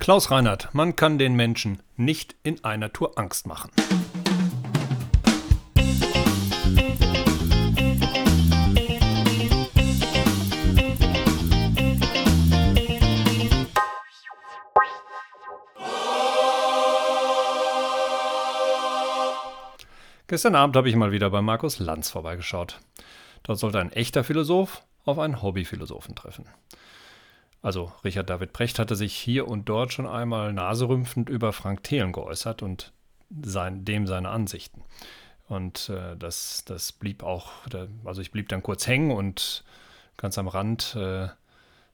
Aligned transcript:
Klaus 0.00 0.30
Reinhardt, 0.30 0.70
man 0.72 0.96
kann 0.96 1.18
den 1.18 1.34
Menschen 1.34 1.82
nicht 1.98 2.34
in 2.42 2.64
einer 2.64 2.90
Tour 2.90 3.18
Angst 3.18 3.46
machen. 3.46 3.70
Gestern 20.26 20.54
Abend 20.54 20.76
habe 20.76 20.88
ich 20.88 20.96
mal 20.96 21.12
wieder 21.12 21.28
bei 21.28 21.42
Markus 21.42 21.78
Lanz 21.78 22.08
vorbeigeschaut. 22.08 22.80
Dort 23.42 23.58
sollte 23.58 23.78
ein 23.78 23.92
echter 23.92 24.24
Philosoph 24.24 24.82
auf 25.04 25.18
einen 25.18 25.42
Hobbyphilosophen 25.42 26.14
treffen. 26.14 26.46
Also 27.62 27.92
Richard 28.04 28.30
David 28.30 28.52
Precht 28.52 28.78
hatte 28.78 28.96
sich 28.96 29.14
hier 29.14 29.46
und 29.46 29.68
dort 29.68 29.92
schon 29.92 30.06
einmal 30.06 30.52
naserümpfend 30.52 31.28
über 31.28 31.52
Frank 31.52 31.82
Thelen 31.82 32.12
geäußert 32.12 32.62
und 32.62 32.92
sein, 33.42 33.84
dem 33.84 34.06
seine 34.06 34.30
Ansichten. 34.30 34.82
Und 35.48 35.88
äh, 35.90 36.16
das, 36.16 36.64
das 36.64 36.92
blieb 36.92 37.22
auch, 37.22 37.50
also 38.04 38.22
ich 38.22 38.30
blieb 38.30 38.48
dann 38.48 38.62
kurz 38.62 38.86
hängen 38.86 39.10
und 39.10 39.64
ganz 40.16 40.38
am 40.38 40.48
Rand 40.48 40.94
äh, 40.96 41.28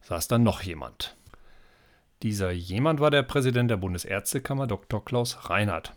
saß 0.02 0.28
dann 0.28 0.42
noch 0.42 0.62
jemand. 0.62 1.16
Dieser 2.22 2.50
jemand 2.50 3.00
war 3.00 3.10
der 3.10 3.22
Präsident 3.22 3.70
der 3.70 3.76
Bundesärztekammer, 3.76 4.66
Dr. 4.66 5.04
Klaus 5.04 5.50
Reinhardt. 5.50 5.94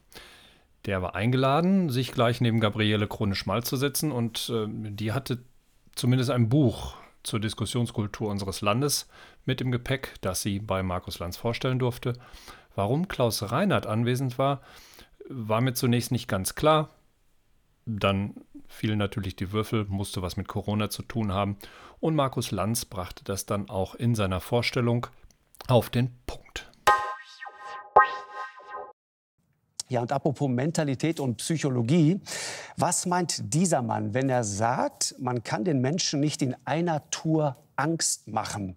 Der 0.86 1.02
war 1.02 1.16
eingeladen, 1.16 1.90
sich 1.90 2.12
gleich 2.12 2.42
neben 2.42 2.60
Gabriele 2.60 3.08
Krone-Schmalz 3.08 3.68
zu 3.70 3.78
setzen 3.78 4.12
und 4.12 4.50
äh, 4.50 4.66
die 4.68 5.12
hatte 5.12 5.40
zumindest 5.96 6.32
ein 6.32 6.50
Buch 6.50 6.96
zur 7.24 7.40
Diskussionskultur 7.40 8.30
unseres 8.30 8.62
Landes 8.62 9.08
mit 9.46 9.62
im 9.62 9.72
Gepäck, 9.72 10.16
das 10.22 10.42
sie 10.42 10.60
bei 10.60 10.84
Markus 10.84 11.20
Lanz 11.20 11.38
vorstellen 11.38 11.80
durfte. 11.80 12.14
Warum 12.76 13.08
Klaus 13.08 13.52
Reinhardt 13.52 13.88
anwesend 13.88 14.38
war, 14.38 14.62
war 15.28 15.62
mir 15.62 15.74
zunächst 15.74 16.12
nicht 16.12 16.28
ganz 16.28 16.56
klar. 16.56 16.90
Dann 17.86 18.36
fielen 18.68 19.00
natürlich 19.00 19.36
die 19.36 19.52
Würfel, 19.52 19.86
musste 19.86 20.22
was 20.22 20.38
mit 20.38 20.48
Corona 20.48 20.90
zu 20.90 21.02
tun 21.02 21.34
haben. 21.34 21.58
Und 22.00 22.16
Markus 22.16 22.52
Lanz 22.52 22.86
brachte 22.86 23.24
das 23.24 23.46
dann 23.46 23.70
auch 23.70 23.96
in 23.96 24.16
seiner 24.16 24.40
Vorstellung 24.40 25.08
auf 25.68 25.90
den 25.90 26.16
Ja, 29.90 30.02
und 30.02 30.12
apropos 30.12 30.48
Mentalität 30.48 31.20
und 31.20 31.38
Psychologie, 31.38 32.22
was 32.78 33.08
meint 33.08 33.54
dieser 33.54 33.82
Mann, 33.82 34.14
wenn 34.14 34.30
er 34.30 34.44
sagt, 34.44 35.16
man 35.18 35.44
kann 35.44 35.66
den 35.66 35.82
Menschen 35.82 36.20
nicht 36.20 36.44
in 36.44 36.56
einer 36.64 37.10
Tour 37.10 37.58
Angst 37.76 38.28
machen? 38.28 38.76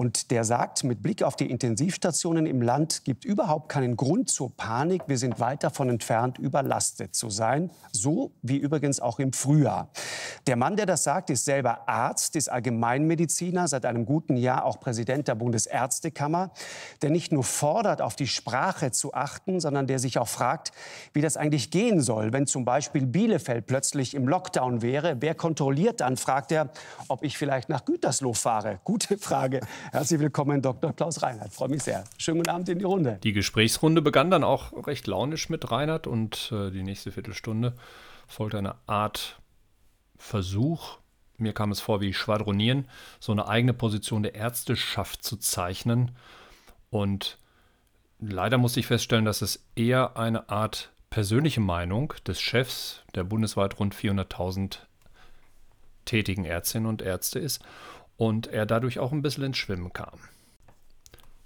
Und 0.00 0.30
der 0.30 0.44
sagt, 0.44 0.82
mit 0.82 1.02
Blick 1.02 1.22
auf 1.22 1.36
die 1.36 1.50
Intensivstationen 1.50 2.46
im 2.46 2.62
Land 2.62 3.04
gibt 3.04 3.26
überhaupt 3.26 3.68
keinen 3.68 3.98
Grund 3.98 4.30
zur 4.30 4.50
Panik. 4.56 5.02
Wir 5.08 5.18
sind 5.18 5.40
weit 5.40 5.62
davon 5.62 5.90
entfernt, 5.90 6.38
überlastet 6.38 7.14
zu 7.14 7.28
sein. 7.28 7.70
So 7.92 8.32
wie 8.40 8.56
übrigens 8.56 9.00
auch 9.00 9.18
im 9.18 9.34
Frühjahr. 9.34 9.90
Der 10.46 10.56
Mann, 10.56 10.76
der 10.76 10.86
das 10.86 11.04
sagt, 11.04 11.28
ist 11.28 11.44
selber 11.44 11.86
Arzt, 11.86 12.34
ist 12.34 12.48
Allgemeinmediziner, 12.48 13.68
seit 13.68 13.84
einem 13.84 14.06
guten 14.06 14.38
Jahr 14.38 14.64
auch 14.64 14.80
Präsident 14.80 15.28
der 15.28 15.34
Bundesärztekammer, 15.34 16.50
der 17.02 17.10
nicht 17.10 17.30
nur 17.30 17.44
fordert, 17.44 18.00
auf 18.00 18.16
die 18.16 18.26
Sprache 18.26 18.92
zu 18.92 19.12
achten, 19.12 19.60
sondern 19.60 19.86
der 19.86 19.98
sich 19.98 20.16
auch 20.16 20.28
fragt, 20.28 20.72
wie 21.12 21.20
das 21.20 21.36
eigentlich 21.36 21.70
gehen 21.70 22.00
soll, 22.00 22.32
wenn 22.32 22.46
zum 22.46 22.64
Beispiel 22.64 23.04
Bielefeld 23.04 23.66
plötzlich 23.66 24.14
im 24.14 24.26
Lockdown 24.26 24.80
wäre. 24.80 25.16
Wer 25.20 25.34
kontrolliert 25.34 26.00
dann, 26.00 26.16
fragt 26.16 26.52
er, 26.52 26.70
ob 27.08 27.22
ich 27.22 27.36
vielleicht 27.36 27.68
nach 27.68 27.84
Gütersloh 27.84 28.32
fahre. 28.32 28.80
Gute 28.84 29.18
Frage. 29.18 29.60
Herzlich 29.92 30.20
willkommen, 30.20 30.62
Dr. 30.62 30.92
Klaus 30.92 31.20
Reinhardt. 31.20 31.52
Freue 31.52 31.68
mich 31.68 31.82
sehr. 31.82 32.04
Schönen 32.16 32.38
guten 32.38 32.50
Abend 32.50 32.68
in 32.68 32.78
die 32.78 32.84
Runde. 32.84 33.18
Die 33.24 33.32
Gesprächsrunde 33.32 34.00
begann 34.00 34.30
dann 34.30 34.44
auch 34.44 34.86
recht 34.86 35.08
launisch 35.08 35.48
mit 35.48 35.72
Reinhardt 35.72 36.06
und 36.06 36.52
äh, 36.52 36.70
die 36.70 36.84
nächste 36.84 37.10
Viertelstunde 37.10 37.74
folgte 38.28 38.58
eine 38.58 38.76
Art 38.86 39.40
Versuch, 40.16 40.98
mir 41.38 41.52
kam 41.54 41.72
es 41.72 41.80
vor 41.80 42.00
wie 42.00 42.14
Schwadronieren, 42.14 42.86
so 43.18 43.32
eine 43.32 43.48
eigene 43.48 43.74
Position 43.74 44.22
der 44.22 44.36
Ärzteschaft 44.36 45.24
zu 45.24 45.38
zeichnen. 45.38 46.12
Und 46.90 47.36
leider 48.20 48.58
musste 48.58 48.78
ich 48.78 48.86
feststellen, 48.86 49.24
dass 49.24 49.42
es 49.42 49.64
eher 49.74 50.16
eine 50.16 50.50
Art 50.50 50.92
persönliche 51.08 51.60
Meinung 51.60 52.14
des 52.28 52.40
Chefs 52.40 53.02
der 53.16 53.24
bundesweit 53.24 53.80
rund 53.80 53.96
400.000 53.96 54.78
tätigen 56.04 56.44
Ärztinnen 56.44 56.88
und 56.88 57.02
Ärzte 57.02 57.40
ist 57.40 57.60
und 58.20 58.48
er 58.48 58.66
dadurch 58.66 58.98
auch 58.98 59.12
ein 59.12 59.22
bisschen 59.22 59.44
ins 59.44 59.56
Schwimmen 59.56 59.94
kam. 59.94 60.18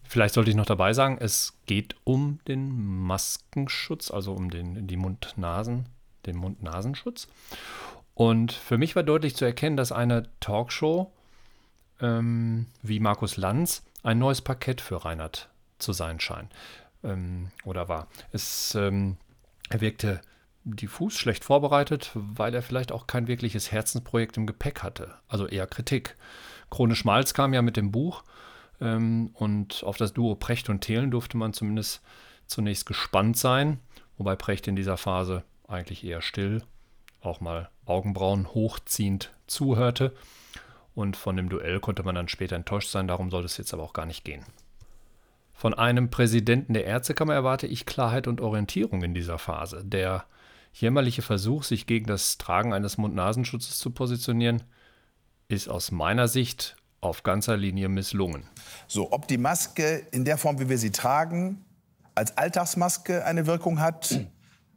Vielleicht 0.02 0.34
sollte 0.34 0.50
ich 0.50 0.56
noch 0.56 0.66
dabei 0.66 0.92
sagen, 0.92 1.18
es 1.20 1.56
geht 1.66 1.94
um 2.02 2.40
den 2.48 2.98
Maskenschutz, 2.98 4.10
also 4.10 4.32
um 4.32 4.50
den, 4.50 4.88
die 4.88 4.96
Mund-Nasen, 4.96 5.86
den 6.26 6.36
Mund-Nasenschutz. 6.36 7.28
Und 8.14 8.50
für 8.50 8.76
mich 8.76 8.96
war 8.96 9.04
deutlich 9.04 9.36
zu 9.36 9.44
erkennen, 9.44 9.76
dass 9.76 9.92
eine 9.92 10.24
Talkshow 10.40 11.12
ähm, 12.00 12.66
wie 12.82 12.98
Markus 12.98 13.36
Lanz 13.36 13.84
ein 14.02 14.18
neues 14.18 14.40
Parkett 14.40 14.80
für 14.80 15.04
Reinhard 15.04 15.48
zu 15.78 15.92
sein 15.92 16.18
scheint. 16.18 16.50
Ähm, 17.04 17.52
oder 17.64 17.88
war. 17.88 18.08
Es, 18.32 18.74
ähm, 18.74 19.16
er 19.70 19.80
wirkte 19.80 20.20
diffus 20.64 21.16
schlecht 21.16 21.44
vorbereitet, 21.44 22.10
weil 22.14 22.52
er 22.52 22.62
vielleicht 22.62 22.90
auch 22.90 23.06
kein 23.06 23.28
wirkliches 23.28 23.70
Herzensprojekt 23.70 24.36
im 24.38 24.46
Gepäck 24.48 24.82
hatte. 24.82 25.14
Also 25.28 25.46
eher 25.46 25.68
Kritik. 25.68 26.16
Krone 26.70 26.96
Schmalz 26.96 27.34
kam 27.34 27.54
ja 27.54 27.62
mit 27.62 27.76
dem 27.76 27.90
Buch 27.90 28.24
ähm, 28.80 29.30
und 29.34 29.82
auf 29.84 29.96
das 29.96 30.12
Duo 30.12 30.34
Precht 30.34 30.68
und 30.68 30.80
Thelen 30.80 31.10
durfte 31.10 31.36
man 31.36 31.52
zumindest 31.52 32.02
zunächst 32.46 32.86
gespannt 32.86 33.36
sein, 33.36 33.80
wobei 34.18 34.36
Precht 34.36 34.68
in 34.68 34.76
dieser 34.76 34.96
Phase 34.96 35.44
eigentlich 35.68 36.04
eher 36.04 36.20
still, 36.20 36.62
auch 37.20 37.40
mal 37.40 37.70
Augenbrauen 37.86 38.48
hochziehend 38.48 39.32
zuhörte. 39.46 40.14
Und 40.94 41.16
von 41.16 41.36
dem 41.36 41.48
Duell 41.48 41.80
konnte 41.80 42.04
man 42.04 42.14
dann 42.14 42.28
später 42.28 42.54
enttäuscht 42.54 42.90
sein, 42.90 43.08
darum 43.08 43.30
soll 43.30 43.44
es 43.44 43.56
jetzt 43.56 43.74
aber 43.74 43.82
auch 43.82 43.94
gar 43.94 44.06
nicht 44.06 44.24
gehen. 44.24 44.44
Von 45.52 45.74
einem 45.74 46.10
Präsidenten 46.10 46.74
der 46.74 46.84
Ärztekammer 46.84 47.34
erwarte 47.34 47.66
ich 47.66 47.86
Klarheit 47.86 48.26
und 48.26 48.40
Orientierung 48.40 49.02
in 49.02 49.14
dieser 49.14 49.38
Phase. 49.38 49.84
Der 49.84 50.24
jämmerliche 50.72 51.22
Versuch, 51.22 51.62
sich 51.62 51.86
gegen 51.86 52.06
das 52.06 52.38
Tragen 52.38 52.72
eines 52.72 52.98
Mund-Nasenschutzes 52.98 53.78
zu 53.78 53.90
positionieren, 53.90 54.62
ist 55.48 55.68
aus 55.68 55.90
meiner 55.90 56.28
Sicht 56.28 56.76
auf 57.00 57.22
ganzer 57.22 57.56
Linie 57.56 57.88
misslungen. 57.88 58.44
So, 58.88 59.12
ob 59.12 59.28
die 59.28 59.38
Maske 59.38 60.06
in 60.10 60.24
der 60.24 60.38
Form, 60.38 60.58
wie 60.58 60.68
wir 60.68 60.78
sie 60.78 60.90
tragen, 60.90 61.64
als 62.14 62.36
Alltagsmaske 62.36 63.24
eine 63.24 63.46
Wirkung 63.46 63.80
hat, 63.80 64.26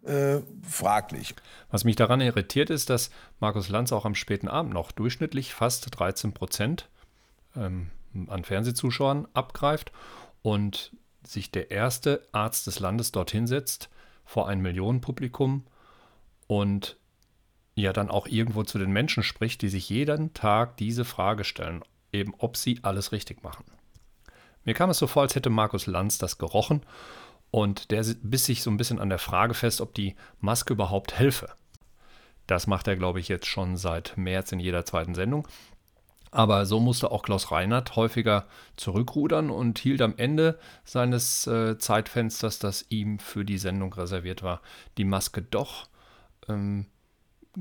äh, 0.04 0.40
fraglich. 0.68 1.36
Was 1.70 1.84
mich 1.84 1.96
daran 1.96 2.22
irritiert, 2.22 2.70
ist, 2.70 2.90
dass 2.90 3.12
Markus 3.40 3.70
Lanz 3.70 3.92
auch 3.92 4.06
am 4.06 4.16
späten 4.16 4.48
Abend 4.48 4.74
noch 4.74 4.92
durchschnittlich 4.92 5.54
fast 5.54 5.88
13 5.98 6.34
Prozent 6.34 6.90
ähm, 7.56 7.90
an 8.28 8.44
Fernsehzuschauern 8.44 9.28
abgreift 9.34 9.92
und 10.42 10.94
sich 11.24 11.52
der 11.52 11.72
erste 11.72 12.26
Arzt 12.32 12.68
des 12.68 12.80
Landes 12.80 13.12
dorthin 13.12 13.48
setzt 13.48 13.90
vor 14.26 14.48
ein 14.48 14.62
Millionenpublikum 14.62 15.66
und 16.48 16.98
ja 17.82 17.94
dann 17.94 18.10
auch 18.10 18.28
irgendwo 18.28 18.64
zu 18.64 18.78
den 18.78 18.92
Menschen 18.92 19.24
spricht, 19.24 19.62
die 19.62 19.70
sich 19.70 19.90
jeden 19.90 20.34
Tag 20.34 20.78
diese 20.78 21.06
Frage 21.06 21.44
stellen, 21.44 21.84
eben 22.12 22.34
ob 22.38 22.58
sie 22.58 22.80
alles 22.82 23.12
richtig 23.12 23.44
machen. 23.44 23.66
Mir 24.64 24.74
kam 24.74 24.90
es 24.90 24.98
so 24.98 25.08
vor, 25.08 25.22
als 25.22 25.36
hätte 25.36 25.50
Markus 25.50 25.86
Lanz 25.86 26.18
das 26.18 26.38
gerochen 26.38 26.82
und 27.52 27.92
der 27.92 28.04
biss 28.22 28.46
sich 28.46 28.64
so 28.64 28.72
ein 28.72 28.78
bisschen 28.78 29.00
an 29.00 29.10
der 29.10 29.20
Frage 29.20 29.54
fest, 29.54 29.80
ob 29.80 29.94
die 29.94 30.16
Maske 30.40 30.74
überhaupt 30.74 31.18
helfe. 31.18 31.50
Das 32.48 32.68
macht 32.68 32.88
er, 32.88 32.96
glaube 32.96 33.20
ich, 33.20 33.28
jetzt 33.28 33.46
schon 33.46 33.78
seit 33.78 34.18
März 34.18 34.52
in 34.52 34.60
jeder 34.60 34.86
zweiten 34.86 35.16
Sendung. 35.16 35.48
Aber 36.32 36.66
so 36.66 36.80
musste 36.80 37.12
auch 37.12 37.24
Klaus 37.24 37.52
Reinhardt 37.52 37.96
häufiger 37.96 38.48
zurückrudern 38.76 39.50
und 39.50 39.80
hielt 39.80 40.02
am 40.02 40.16
Ende 40.18 40.60
seines 40.84 41.48
äh, 41.48 41.78
Zeitfensters, 41.78 42.60
das 42.60 42.86
ihm 42.90 43.20
für 43.20 43.46
die 43.46 43.58
Sendung 43.58 43.94
reserviert 43.94 44.44
war, 44.44 44.62
die 44.98 45.06
Maske 45.06 45.42
doch 45.42 45.88
ähm, 46.50 46.88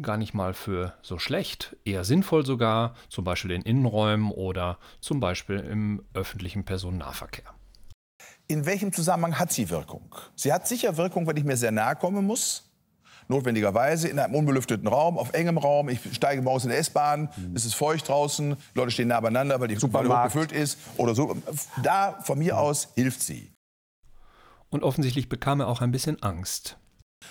gar 0.02 0.16
nicht 0.16 0.34
mal 0.34 0.54
für 0.54 0.94
so 1.02 1.18
schlecht, 1.18 1.76
eher 1.84 2.04
sinnvoll 2.04 2.44
sogar, 2.44 2.94
zum 3.08 3.24
Beispiel 3.24 3.52
in 3.52 3.62
Innenräumen 3.62 4.30
oder 4.30 4.78
zum 5.00 5.20
Beispiel 5.20 5.58
im 5.58 6.04
öffentlichen 6.14 6.64
Personennahverkehr. 6.64 7.44
In 8.48 8.66
welchem 8.66 8.92
Zusammenhang 8.92 9.38
hat 9.38 9.52
sie 9.52 9.70
Wirkung? 9.70 10.14
Sie 10.34 10.52
hat 10.52 10.68
sicher 10.68 10.96
Wirkung, 10.96 11.26
wenn 11.26 11.36
ich 11.36 11.44
mir 11.44 11.56
sehr 11.56 11.72
nahe 11.72 11.96
kommen 11.96 12.24
muss. 12.24 12.70
Notwendigerweise 13.28 14.08
in 14.08 14.20
einem 14.20 14.36
unbelüfteten 14.36 14.86
Raum, 14.86 15.18
auf 15.18 15.32
engem 15.32 15.58
Raum. 15.58 15.88
Ich 15.88 16.00
steige 16.14 16.42
morgens 16.42 16.62
in 16.64 16.70
der 16.70 16.78
S-Bahn, 16.78 17.28
mhm. 17.36 17.56
es 17.56 17.64
ist 17.64 17.74
feucht 17.74 18.08
draußen, 18.08 18.56
Leute 18.74 18.92
stehen 18.92 19.08
nah 19.08 19.20
beieinander, 19.20 19.58
weil 19.58 19.66
die 19.66 19.76
Supermarkt 19.76 20.32
gefüllt 20.32 20.52
ist 20.52 20.78
oder 20.96 21.14
so. 21.14 21.36
Da 21.82 22.20
von 22.22 22.38
mir 22.38 22.56
aus 22.56 22.88
hilft 22.94 23.22
sie. 23.22 23.50
Und 24.70 24.84
offensichtlich 24.84 25.28
bekam 25.28 25.60
er 25.60 25.66
auch 25.66 25.80
ein 25.80 25.90
bisschen 25.90 26.22
Angst. 26.22 26.78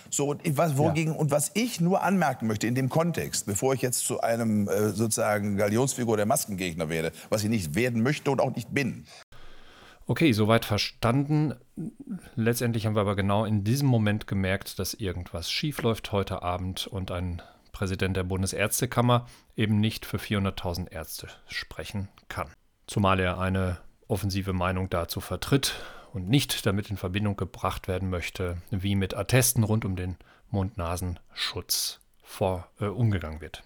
So, 0.10 0.30
und 0.30 0.42
was, 0.58 0.78
wogegen, 0.78 1.14
ja. 1.14 1.20
und 1.20 1.32
was 1.32 1.52
ich 1.54 1.82
nur 1.82 2.04
anmerken 2.04 2.48
möchte 2.48 2.68
in 2.68 2.76
dem 2.76 2.90
Kontext, 2.90 3.46
bevor 3.46 3.74
ich 3.74 3.82
jetzt 3.82 4.06
zu 4.06 4.22
einem 4.22 4.68
äh, 4.68 4.90
sozusagen 4.90 5.58
Galionsfigur 5.58 6.18
der 6.18 6.26
Maskengegner 6.26 6.90
werde, 6.90 7.12
was 7.30 7.44
ich 7.44 7.50
nicht 7.50 7.76
werden 7.76 8.02
möchte 8.02 8.32
und 8.32 8.42
auch 8.42 8.56
nicht 8.56 8.74
bin. 8.74 9.06
Okay, 10.08 10.32
soweit 10.34 10.66
verstanden. 10.66 11.56
Letztendlich 12.36 12.86
haben 12.86 12.96
wir 12.96 13.02
aber 13.02 13.16
genau 13.16 13.44
in 13.44 13.64
diesem 13.64 13.88
Moment 13.88 14.28
gemerkt, 14.28 14.78
dass 14.78 14.94
irgendwas 14.94 15.52
schiefläuft 15.52 16.12
heute 16.12 16.44
Abend 16.44 16.86
und 16.86 17.12
ein 17.12 17.42
Präsident 17.72 18.16
der 18.16 18.24
Bundesärztekammer 18.24 19.26
eben 19.56 19.80
nicht 19.80 20.06
für 20.06 20.18
400.000 20.18 20.92
Ärzte 20.92 21.28
sprechen 21.48 22.08
kann. 22.30 22.50
Zumal 22.88 23.20
er 23.20 23.40
eine 23.40 23.80
offensive 24.08 24.54
Meinung 24.54 24.90
dazu 24.90 25.20
vertritt 25.20 25.74
und 26.16 26.30
nicht 26.30 26.66
damit 26.66 26.90
in 26.90 26.96
Verbindung 26.96 27.36
gebracht 27.36 27.90
werden 27.90 28.10
möchte, 28.10 28.56
wie 28.72 28.96
mit 28.96 29.18
Attesten 29.18 29.64
rund 29.64 29.84
um 29.84 29.98
den 29.98 30.16
Mund-Nasen-Schutz 30.50 32.00
äh, 32.80 32.86
umgegangen 32.86 33.42
wird. 33.42 33.64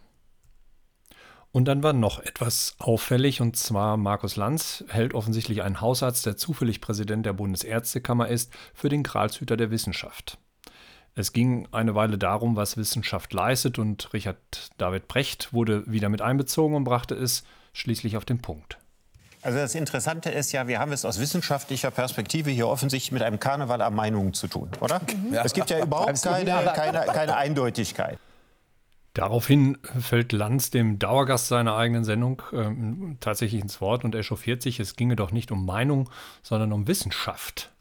Und 1.51 1.65
dann 1.65 1.83
war 1.83 1.93
noch 1.93 2.19
etwas 2.19 2.75
auffällig, 2.79 3.39
und 3.39 3.55
zwar 3.55 3.97
Markus 3.97 4.35
Lanz 4.35 4.83
hält 4.87 5.13
offensichtlich 5.13 5.61
einen 5.61 5.79
Hausarzt, 5.79 6.25
der 6.25 6.37
zufällig 6.37 6.81
Präsident 6.81 7.23
der 7.27 7.33
Bundesärztekammer 7.33 8.27
ist, 8.27 8.51
für 8.73 8.89
den 8.89 9.03
Gralshüter 9.03 9.55
der 9.55 9.69
Wissenschaft. 9.69 10.39
Es 11.13 11.33
ging 11.33 11.67
eine 11.71 11.93
Weile 11.93 12.17
darum, 12.17 12.55
was 12.55 12.77
Wissenschaft 12.77 13.31
leistet, 13.31 13.77
und 13.77 14.11
Richard 14.11 14.71
David 14.79 15.07
Brecht 15.07 15.53
wurde 15.53 15.83
wieder 15.85 16.09
mit 16.09 16.23
einbezogen 16.23 16.75
und 16.75 16.83
brachte 16.83 17.13
es 17.13 17.43
schließlich 17.73 18.17
auf 18.17 18.25
den 18.25 18.41
Punkt. 18.41 18.78
Also 19.41 19.57
das 19.57 19.73
Interessante 19.73 20.29
ist 20.29 20.51
ja, 20.51 20.67
wir 20.67 20.79
haben 20.79 20.91
es 20.91 21.05
aus 21.05 21.19
wissenschaftlicher 21.19 21.91
Perspektive 21.91 22.49
hier 22.49 22.67
offensichtlich 22.67 23.13
mit 23.13 23.21
einem 23.21 23.39
Karneval 23.39 23.81
an 23.81 23.95
Meinungen 23.95 24.33
zu 24.33 24.47
tun, 24.47 24.69
oder? 24.81 24.99
Ja. 25.31 25.43
Es 25.45 25.53
gibt 25.53 25.69
ja 25.69 25.79
überhaupt 25.79 26.21
keine, 26.21 26.71
keine, 26.75 27.05
keine 27.05 27.37
Eindeutigkeit. 27.37 28.19
Daraufhin 29.13 29.77
fällt 29.99 30.33
Lanz 30.33 30.69
dem 30.71 30.99
Dauergast 30.99 31.47
seiner 31.47 31.75
eigenen 31.75 32.03
Sendung 32.03 32.41
ähm, 32.53 33.17
tatsächlich 33.19 33.61
ins 33.61 33.81
Wort 33.81 34.03
und 34.03 34.13
echauffiert 34.13 34.61
sich, 34.61 34.79
es 34.79 34.95
ginge 34.95 35.15
doch 35.15 35.31
nicht 35.31 35.51
um 35.51 35.65
Meinung, 35.65 36.09
sondern 36.43 36.73
um 36.73 36.87
Wissenschaft. 36.87 37.71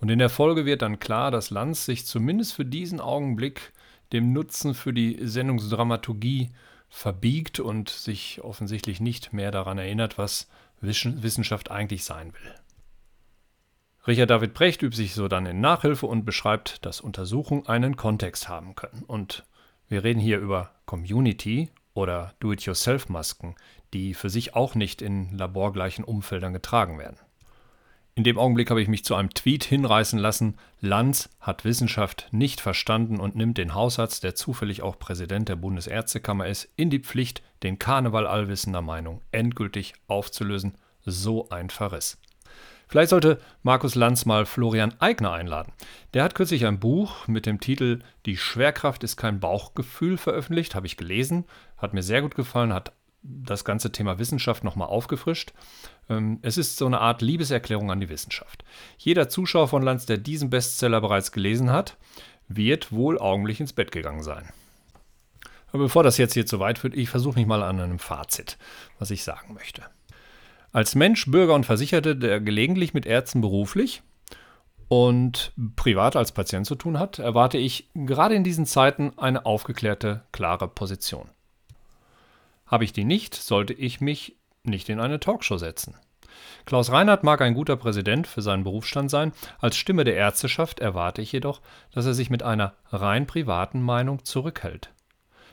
Und 0.00 0.10
in 0.10 0.18
der 0.18 0.28
Folge 0.28 0.66
wird 0.66 0.82
dann 0.82 0.98
klar, 0.98 1.30
dass 1.30 1.50
Lanz 1.50 1.84
sich 1.84 2.04
zumindest 2.04 2.54
für 2.54 2.64
diesen 2.64 3.00
Augenblick 3.00 3.72
dem 4.12 4.32
Nutzen 4.32 4.74
für 4.74 4.92
die 4.92 5.18
Sendungsdramaturgie 5.22 6.50
verbiegt 6.94 7.58
und 7.58 7.88
sich 7.88 8.40
offensichtlich 8.44 9.00
nicht 9.00 9.32
mehr 9.32 9.50
daran 9.50 9.78
erinnert, 9.78 10.16
was 10.16 10.48
Wissenschaft 10.80 11.72
eigentlich 11.72 12.04
sein 12.04 12.32
will. 12.32 12.54
Richard 14.06 14.30
David 14.30 14.54
Brecht 14.54 14.80
übt 14.80 14.96
sich 14.96 15.12
so 15.12 15.26
dann 15.26 15.44
in 15.44 15.60
Nachhilfe 15.60 16.06
und 16.06 16.24
beschreibt, 16.24 16.86
dass 16.86 17.00
Untersuchungen 17.00 17.66
einen 17.66 17.96
Kontext 17.96 18.48
haben 18.48 18.76
können 18.76 19.02
und 19.08 19.44
wir 19.88 20.04
reden 20.04 20.20
hier 20.20 20.38
über 20.38 20.70
Community 20.86 21.68
oder 21.94 22.32
Do-it-yourself-Masken, 22.38 23.56
die 23.92 24.14
für 24.14 24.30
sich 24.30 24.54
auch 24.54 24.76
nicht 24.76 25.02
in 25.02 25.36
laborgleichen 25.36 26.04
Umfeldern 26.04 26.52
getragen 26.52 26.98
werden. 27.00 27.18
In 28.16 28.22
dem 28.22 28.38
Augenblick 28.38 28.70
habe 28.70 28.80
ich 28.80 28.86
mich 28.86 29.04
zu 29.04 29.16
einem 29.16 29.34
Tweet 29.34 29.64
hinreißen 29.64 30.20
lassen, 30.20 30.56
Lanz 30.80 31.30
hat 31.40 31.64
Wissenschaft 31.64 32.28
nicht 32.30 32.60
verstanden 32.60 33.18
und 33.18 33.34
nimmt 33.34 33.58
den 33.58 33.74
Hausarzt, 33.74 34.22
der 34.22 34.36
zufällig 34.36 34.82
auch 34.82 35.00
Präsident 35.00 35.48
der 35.48 35.56
Bundesärztekammer 35.56 36.46
ist, 36.46 36.68
in 36.76 36.90
die 36.90 37.00
Pflicht, 37.00 37.42
den 37.64 37.80
Karneval 37.80 38.28
allwissender 38.28 38.82
Meinung 38.82 39.20
endgültig 39.32 39.94
aufzulösen. 40.06 40.74
So 41.04 41.48
ein 41.48 41.70
Verriss. 41.70 42.18
Vielleicht 42.86 43.10
sollte 43.10 43.40
Markus 43.64 43.96
Lanz 43.96 44.26
mal 44.26 44.46
Florian 44.46 44.94
Eigner 45.00 45.32
einladen. 45.32 45.72
Der 46.12 46.22
hat 46.22 46.36
kürzlich 46.36 46.66
ein 46.66 46.78
Buch 46.78 47.26
mit 47.26 47.46
dem 47.46 47.58
Titel 47.58 47.98
Die 48.26 48.36
Schwerkraft 48.36 49.02
ist 49.02 49.16
kein 49.16 49.40
Bauchgefühl 49.40 50.18
veröffentlicht, 50.18 50.76
habe 50.76 50.86
ich 50.86 50.96
gelesen, 50.96 51.46
hat 51.78 51.94
mir 51.94 52.02
sehr 52.04 52.22
gut 52.22 52.36
gefallen, 52.36 52.72
hat 52.72 52.92
das 53.24 53.64
ganze 53.64 53.90
Thema 53.90 54.18
Wissenschaft 54.18 54.64
nochmal 54.64 54.88
aufgefrischt. 54.88 55.52
Ähm, 56.08 56.38
es 56.42 56.58
ist 56.58 56.76
so 56.76 56.86
eine 56.86 57.00
Art 57.00 57.22
Liebeserklärung 57.22 57.90
an 57.90 58.00
die 58.00 58.10
Wissenschaft. 58.10 58.64
Jeder 58.98 59.28
Zuschauer 59.28 59.68
von 59.68 59.82
Lanz, 59.82 60.06
der 60.06 60.18
diesen 60.18 60.50
Bestseller 60.50 61.00
bereits 61.00 61.32
gelesen 61.32 61.72
hat, 61.72 61.96
wird 62.48 62.92
wohl 62.92 63.18
augenblicklich 63.18 63.60
ins 63.60 63.72
Bett 63.72 63.90
gegangen 63.90 64.22
sein. 64.22 64.50
Aber 65.68 65.84
bevor 65.84 66.02
das 66.02 66.18
jetzt 66.18 66.34
hier 66.34 66.46
zu 66.46 66.60
weit 66.60 66.78
führt, 66.78 66.94
ich 66.94 67.08
versuche 67.08 67.38
mich 67.38 67.48
mal 67.48 67.62
an 67.62 67.80
einem 67.80 67.98
Fazit, 67.98 68.58
was 68.98 69.10
ich 69.10 69.24
sagen 69.24 69.54
möchte. 69.54 69.82
Als 70.72 70.94
Mensch, 70.94 71.26
Bürger 71.26 71.54
und 71.54 71.66
Versicherte, 71.66 72.14
der 72.14 72.40
gelegentlich 72.40 72.94
mit 72.94 73.06
Ärzten 73.06 73.40
beruflich 73.40 74.02
und 74.88 75.52
privat 75.76 76.14
als 76.14 76.32
Patient 76.32 76.66
zu 76.66 76.74
tun 76.74 76.98
hat, 76.98 77.18
erwarte 77.18 77.58
ich 77.58 77.88
gerade 77.94 78.34
in 78.34 78.44
diesen 78.44 78.66
Zeiten 78.66 79.12
eine 79.16 79.46
aufgeklärte, 79.46 80.22
klare 80.30 80.68
Position. 80.68 81.30
Habe 82.66 82.84
ich 82.84 82.92
die 82.92 83.04
nicht, 83.04 83.34
sollte 83.34 83.72
ich 83.72 84.00
mich 84.00 84.36
nicht 84.62 84.88
in 84.88 85.00
eine 85.00 85.20
Talkshow 85.20 85.58
setzen. 85.58 85.96
Klaus 86.64 86.90
Reinhardt 86.90 87.22
mag 87.22 87.42
ein 87.42 87.54
guter 87.54 87.76
Präsident 87.76 88.26
für 88.26 88.42
seinen 88.42 88.64
Berufsstand 88.64 89.10
sein, 89.10 89.32
als 89.60 89.76
Stimme 89.76 90.04
der 90.04 90.16
Ärzteschaft 90.16 90.80
erwarte 90.80 91.22
ich 91.22 91.32
jedoch, 91.32 91.60
dass 91.92 92.06
er 92.06 92.14
sich 92.14 92.30
mit 92.30 92.42
einer 92.42 92.74
rein 92.90 93.26
privaten 93.26 93.82
Meinung 93.82 94.24
zurückhält. 94.24 94.90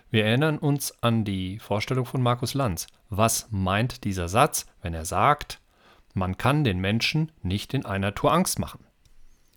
Wir 0.09 0.25
erinnern 0.25 0.57
uns 0.57 1.01
an 1.01 1.23
die 1.23 1.59
Vorstellung 1.59 2.05
von 2.05 2.21
Markus 2.21 2.53
Lanz. 2.53 2.87
Was 3.09 3.47
meint 3.49 4.03
dieser 4.03 4.27
Satz, 4.27 4.65
wenn 4.81 4.93
er 4.93 5.05
sagt, 5.05 5.59
man 6.13 6.37
kann 6.37 6.63
den 6.63 6.79
Menschen 6.79 7.31
nicht 7.41 7.73
in 7.73 7.85
einer 7.85 8.13
Tour 8.13 8.33
Angst 8.33 8.59
machen? 8.59 8.85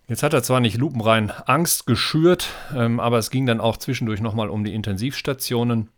Jetzt 0.06 0.23
hat 0.23 0.35
er 0.35 0.43
zwar 0.43 0.61
nicht 0.61 0.77
lupenrein 0.77 1.31
Angst 1.31 1.87
geschürt, 1.87 2.49
ähm, 2.77 3.01
aber 3.01 3.19
es 3.19 3.31
ging 3.31 3.47
dann 3.47 3.61
auch 3.61 3.79
zwischendurch 3.79 4.21
nochmal 4.21 4.51
um 4.51 4.62
die 4.62 4.75
Intensivstationen, 4.75 5.89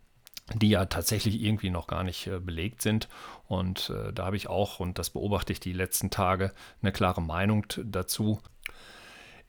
die 0.53 0.69
ja 0.69 0.85
tatsächlich 0.85 1.41
irgendwie 1.41 1.69
noch 1.69 1.87
gar 1.87 2.03
nicht 2.03 2.27
äh, 2.27 2.39
belegt 2.39 2.81
sind. 2.81 3.07
Und 3.47 3.89
äh, 3.89 4.13
da 4.13 4.25
habe 4.25 4.37
ich 4.37 4.47
auch, 4.47 4.79
und 4.79 4.99
das 4.99 5.09
beobachte 5.09 5.53
ich 5.53 5.59
die 5.59 5.73
letzten 5.73 6.09
Tage, 6.09 6.53
eine 6.81 6.91
klare 6.91 7.21
Meinung 7.21 7.65
dazu. 7.83 8.39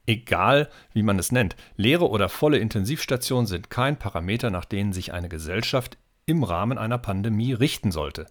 Egal, 0.07 0.71
wie 0.95 1.03
man 1.03 1.19
es 1.19 1.33
nennt, 1.33 1.55
leere 1.77 2.09
oder 2.09 2.29
volle 2.29 2.59
Intensivstationen 2.59 3.47
sind 3.47 3.71
kein 3.71 3.99
Parameter, 3.99 4.51
nach 4.51 4.65
denen 4.65 4.93
sich 4.93 5.13
eine 5.13 5.29
Gesellschaft 5.29 5.99
im 6.25 6.45
Rahmen 6.45 6.79
einer 6.79 6.99
Pandemie 6.99 7.53
richten 7.53 7.93
sollte. 7.93 8.27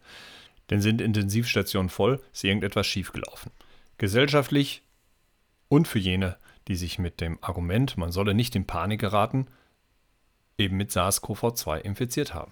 Denn 0.69 0.81
sind 0.81 1.01
Intensivstationen 1.01 1.89
voll, 1.89 2.21
ist 2.33 2.43
irgendetwas 2.43 2.87
schiefgelaufen. 2.87 3.51
Gesellschaftlich 3.97 4.81
und 5.69 5.87
für 5.87 5.99
jene, 5.99 6.37
die 6.67 6.75
sich 6.75 6.99
mit 6.99 7.21
dem 7.21 7.37
Argument, 7.41 7.97
man 7.97 8.11
solle 8.11 8.33
nicht 8.33 8.55
in 8.55 8.65
Panik 8.65 8.99
geraten, 8.99 9.47
eben 10.57 10.77
mit 10.77 10.91
SARS-CoV-2 10.91 11.79
infiziert 11.79 12.33
haben. 12.33 12.51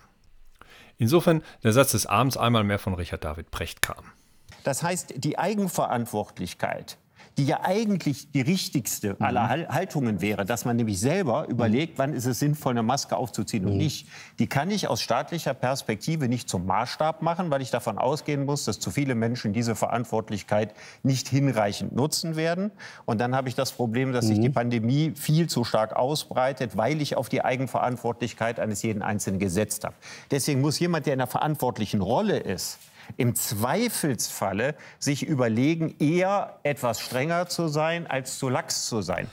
Insofern 0.97 1.43
der 1.63 1.73
Satz 1.73 1.91
des 1.91 2.05
Abends 2.05 2.37
einmal 2.37 2.63
mehr 2.63 2.79
von 2.79 2.93
Richard 2.93 3.23
David 3.23 3.51
Precht 3.51 3.81
kam. 3.81 4.11
Das 4.63 4.81
heißt, 4.81 5.15
die 5.17 5.37
Eigenverantwortlichkeit 5.37 6.97
die 7.37 7.45
ja 7.45 7.61
eigentlich 7.63 8.31
die 8.31 8.41
richtigste 8.41 9.15
mhm. 9.19 9.25
aller 9.25 9.49
Haltungen 9.69 10.21
wäre, 10.21 10.45
dass 10.45 10.63
man 10.65 10.77
nämlich 10.77 10.99
selber 10.99 11.43
mhm. 11.43 11.51
überlegt, 11.51 11.97
wann 11.97 12.13
ist 12.13 12.25
es 12.25 12.39
sinnvoll, 12.39 12.71
eine 12.71 12.83
Maske 12.83 13.17
aufzuziehen 13.17 13.65
und 13.65 13.73
mhm. 13.73 13.79
nicht. 13.79 14.07
Die 14.39 14.47
kann 14.47 14.71
ich 14.71 14.87
aus 14.87 15.01
staatlicher 15.01 15.53
Perspektive 15.53 16.29
nicht 16.29 16.49
zum 16.49 16.65
Maßstab 16.65 17.21
machen, 17.21 17.51
weil 17.51 17.61
ich 17.61 17.71
davon 17.71 17.97
ausgehen 17.97 18.45
muss, 18.45 18.65
dass 18.65 18.79
zu 18.79 18.89
viele 18.89 19.15
Menschen 19.15 19.53
diese 19.53 19.75
Verantwortlichkeit 19.75 20.73
nicht 21.03 21.27
hinreichend 21.27 21.93
nutzen 21.93 22.35
werden. 22.35 22.71
Und 23.05 23.19
dann 23.19 23.35
habe 23.35 23.49
ich 23.49 23.55
das 23.55 23.73
Problem, 23.73 24.13
dass 24.13 24.27
sich 24.27 24.39
die 24.39 24.49
Pandemie 24.49 25.13
viel 25.15 25.47
zu 25.47 25.63
stark 25.63 25.95
ausbreitet, 25.95 26.77
weil 26.77 27.01
ich 27.01 27.17
auf 27.17 27.29
die 27.29 27.43
Eigenverantwortlichkeit 27.43 28.59
eines 28.59 28.81
jeden 28.81 29.01
Einzelnen 29.01 29.39
gesetzt 29.39 29.83
habe. 29.83 29.95
Deswegen 30.31 30.61
muss 30.61 30.79
jemand, 30.79 31.05
der 31.05 31.13
in 31.13 31.19
einer 31.19 31.27
verantwortlichen 31.27 32.01
Rolle 32.01 32.37
ist, 32.37 32.79
im 33.17 33.35
Zweifelsfalle 33.35 34.75
sich 34.99 35.23
überlegen, 35.25 35.95
eher 35.99 36.59
etwas 36.63 36.99
strenger 36.99 37.47
zu 37.47 37.67
sein, 37.67 38.07
als 38.07 38.37
zu 38.39 38.49
lax 38.49 38.87
zu 38.87 39.01
sein. 39.01 39.27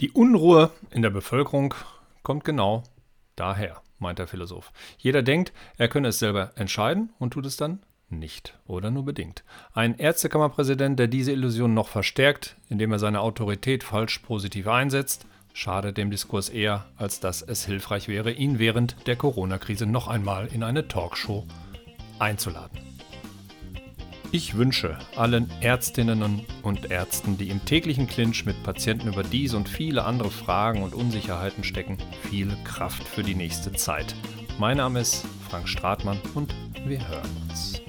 Die 0.00 0.10
Unruhe 0.10 0.70
in 0.90 1.02
der 1.02 1.10
Bevölkerung 1.10 1.74
kommt 2.22 2.44
genau 2.44 2.84
daher, 3.36 3.82
meint 3.98 4.18
der 4.18 4.26
Philosoph. 4.26 4.72
Jeder 4.98 5.22
denkt, 5.22 5.52
er 5.76 5.88
könne 5.88 6.08
es 6.08 6.18
selber 6.18 6.52
entscheiden 6.56 7.12
und 7.18 7.32
tut 7.32 7.46
es 7.46 7.56
dann 7.56 7.80
nicht 8.08 8.58
oder 8.66 8.90
nur 8.90 9.04
bedingt. 9.04 9.44
Ein 9.72 9.96
Ärztekammerpräsident, 9.98 10.98
der 10.98 11.06
diese 11.06 11.32
Illusion 11.32 11.74
noch 11.74 11.88
verstärkt, 11.88 12.56
indem 12.68 12.92
er 12.92 12.98
seine 12.98 13.20
Autorität 13.20 13.84
falsch 13.84 14.18
positiv 14.18 14.66
einsetzt, 14.66 15.26
schadet 15.52 15.96
dem 15.96 16.10
Diskurs 16.10 16.48
eher, 16.48 16.86
als 16.96 17.20
dass 17.20 17.42
es 17.42 17.64
hilfreich 17.64 18.08
wäre, 18.08 18.32
ihn 18.32 18.58
während 18.58 19.06
der 19.06 19.16
Corona-Krise 19.16 19.86
noch 19.86 20.08
einmal 20.08 20.46
in 20.48 20.62
eine 20.62 20.88
Talkshow 20.88 21.46
einzuladen. 22.18 22.89
Ich 24.32 24.56
wünsche 24.56 24.96
allen 25.16 25.50
Ärztinnen 25.60 26.46
und 26.62 26.90
Ärzten, 26.92 27.36
die 27.36 27.48
im 27.48 27.64
täglichen 27.64 28.06
Clinch 28.06 28.46
mit 28.46 28.62
Patienten 28.62 29.08
über 29.08 29.24
dies 29.24 29.54
und 29.54 29.68
viele 29.68 30.04
andere 30.04 30.30
Fragen 30.30 30.84
und 30.84 30.94
Unsicherheiten 30.94 31.64
stecken, 31.64 31.98
viel 32.30 32.56
Kraft 32.62 33.02
für 33.02 33.24
die 33.24 33.34
nächste 33.34 33.72
Zeit. 33.72 34.14
Mein 34.56 34.76
Name 34.76 35.00
ist 35.00 35.24
Frank 35.48 35.68
Stratmann 35.68 36.20
und 36.34 36.54
wir 36.86 37.08
hören 37.08 37.28
uns. 37.48 37.82